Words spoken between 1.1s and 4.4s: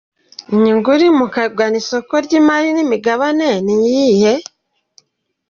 mu kugana isoko ry’imari n’imigabane n’iyihe?.